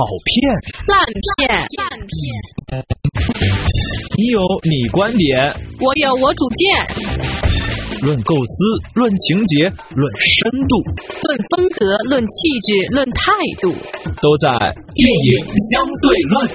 [0.00, 0.32] 好骗，
[0.88, 2.10] 烂片，烂片。
[4.16, 5.28] 你有你观点，
[5.80, 6.60] 我有我主见。
[8.00, 10.80] 论构思，论情节，论深度，
[11.20, 13.20] 论风格，论气质，论态
[13.60, 13.68] 度，
[14.22, 14.48] 都在
[14.94, 16.48] 电影相对论。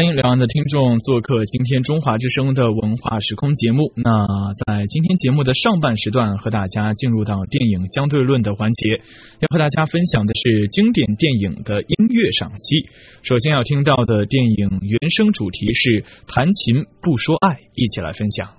[0.00, 3.92] 欢迎两岸的听众做客今天中华之声的文化时空节目。
[4.00, 4.08] 那
[4.64, 12.88] 在今天节目的上半时段，和大家进入到电影相对论的环节，要和大家分享的是经典电影的音乐赏析。
[13.20, 18.56] 首先要听到的电影原声主题是《弹琴不说爱》，一起来分享。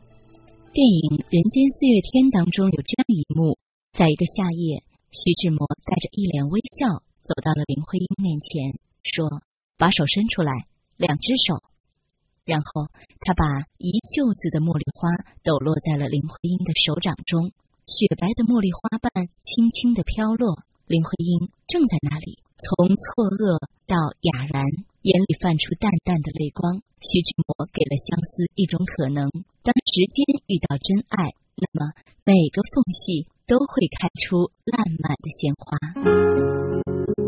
[0.69, 3.57] 电影《人间四月天》当中有这样一幕，
[3.97, 9.41] 在一个夏夜，徐志摩带着一脸微笑走到了林徽因面前，说
[9.81, 10.69] ：“把手伸出来。”
[11.01, 11.65] 两只手，
[12.45, 12.93] 然后
[13.26, 15.09] 他把一袖子的茉莉花
[15.41, 17.49] 抖落在了林徽因的手掌中，
[17.89, 20.61] 雪白的茉莉花瓣轻轻的飘落。
[20.85, 23.57] 林徽因正在那里，从错愕
[23.89, 23.98] 到
[24.29, 24.61] 哑然，
[25.01, 26.85] 眼里泛出淡淡的泪光。
[27.01, 29.26] 徐志摩给了相思一种可能：
[29.65, 37.20] 当时间遇到真爱，那么每个缝隙都会开出烂漫的鲜花。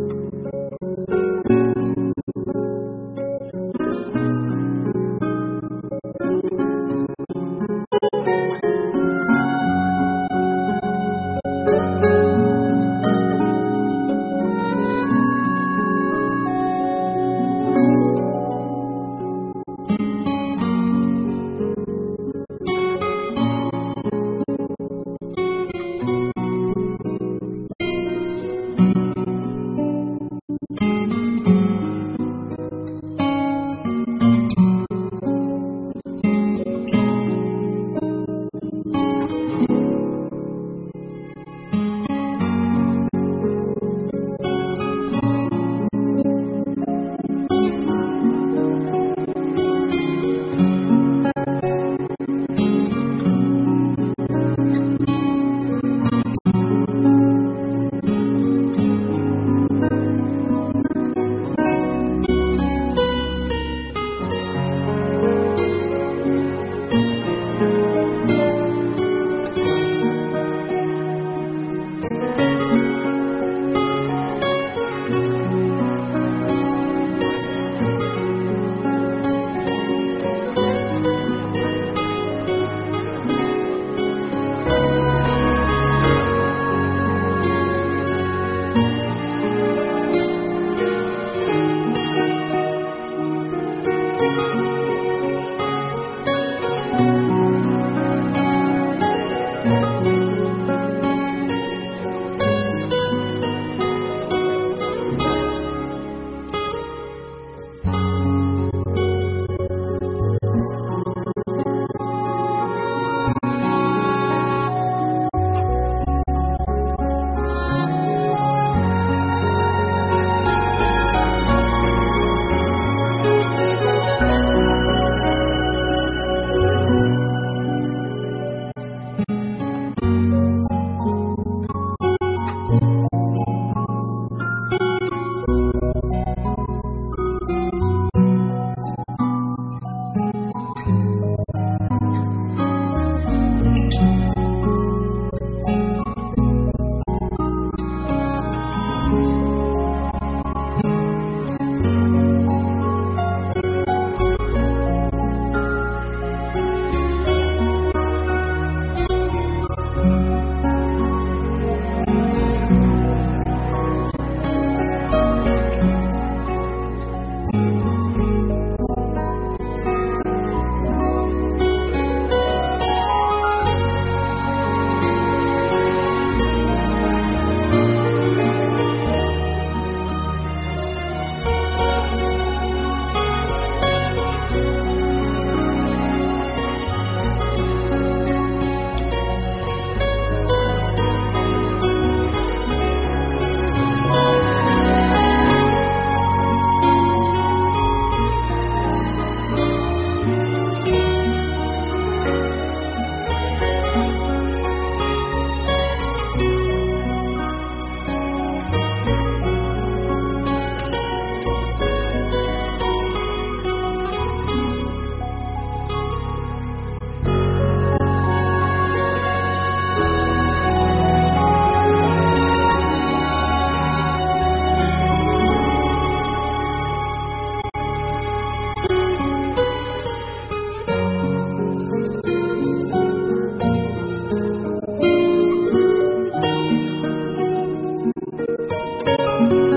[239.18, 239.73] Música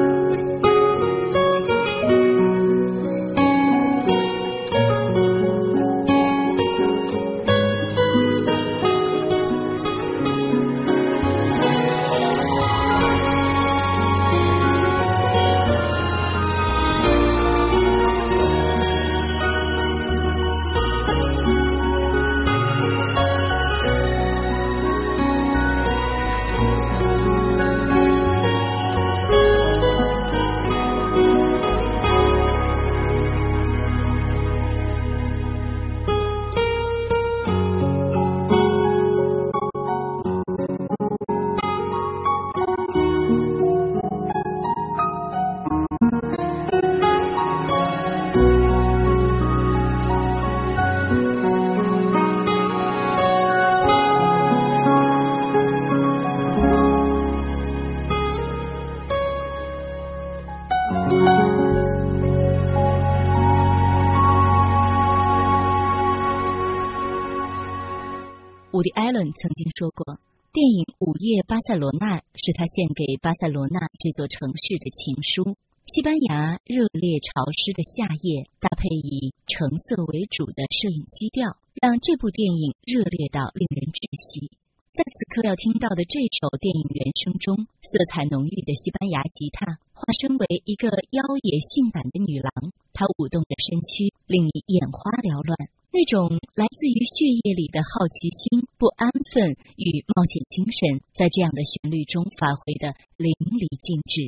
[69.37, 70.19] 曾经说过，
[70.53, 75.57] 电影《午夜巴塞罗那》是他献给巴塞罗那这座城市的情书。
[75.85, 84.51] 西班牙热烈潮湿的夏夜，搭配以橙色为主的摄影基调，让这部电影热烈到令人窒息。
[84.97, 95.55] 在此刻要听到的这首电影原声中，色彩浓郁的西班牙吉他化身为一个妖冶性感的女郎，她舞动着身躯，令你眼花缭乱。
[95.97, 104.21] 那种来自于血液里的好奇心、不安分与冒险精神，在这样的旋律中发挥的淋漓尽致。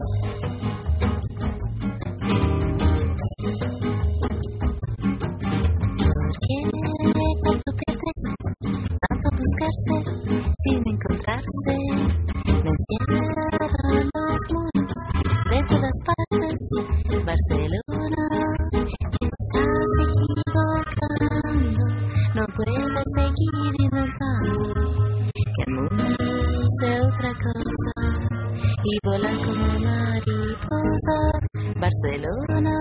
[31.81, 32.75] Barcelona,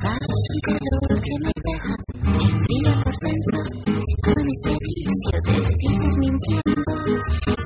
[0.00, 1.94] hace un calor que me deja.
[2.66, 3.58] Fría por dentro
[4.22, 6.92] con ese vicio de vivir mintiendo.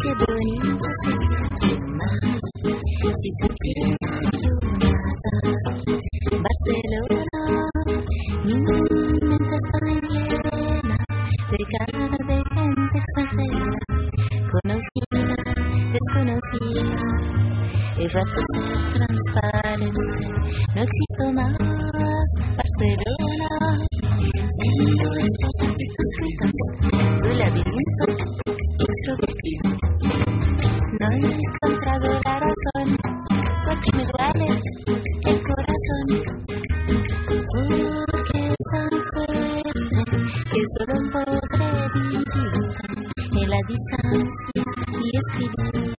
[0.03, 2.41] Qué bonito sería tu mar
[3.19, 4.00] si supiera
[18.09, 18.25] ser
[18.95, 20.05] transparente.
[20.75, 21.57] No existo más,
[22.57, 23.77] Barcelona,
[24.57, 26.57] siendo esposa de tus gritos,
[27.23, 28.05] tu laberinto
[28.79, 29.65] extrovertido.
[30.99, 32.89] No he encontrado la razón,
[33.67, 34.49] porque me duele
[35.27, 36.07] el corazón,
[37.53, 39.81] porque es tan fuerte
[40.51, 42.25] que solo podré vivir
[43.33, 44.61] en la distancia
[44.91, 45.91] y escribir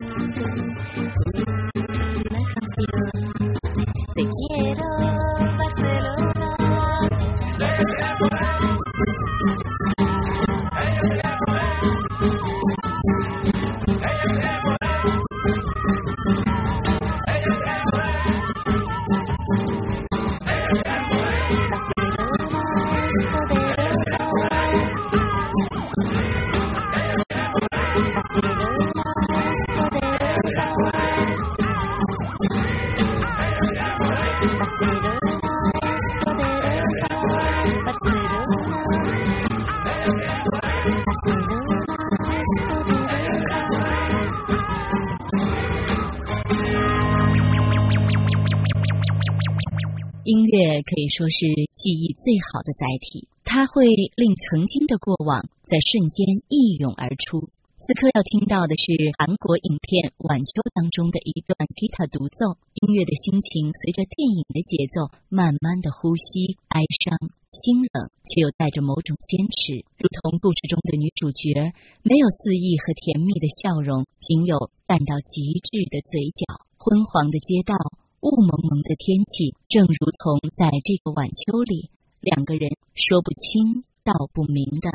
[50.32, 51.44] 音乐可以说是
[51.76, 53.84] 记忆最好的载体，它会
[54.16, 57.52] 令曾经的过往在瞬间一涌而出。
[57.84, 67.12] 此刻要听到的是韩国影片《晚秋》当中的一段吉他独奏，音乐的心情随着电影的节奏慢慢的呼吸，哀伤、
[67.52, 71.76] 清冷，却又带着某种坚持，如同故事中的女主角，
[72.08, 76.64] 没有肆意和甜蜜的笑容，仅有淡到极致的嘴角。
[76.80, 77.76] 昏黄的街道，
[78.22, 84.90] 雾蒙蒙的天气正如同在这个晚秋里两个人说不清道不明的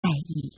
[0.00, 0.50] 爱意。